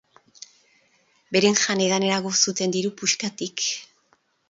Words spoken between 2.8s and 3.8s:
puskatik.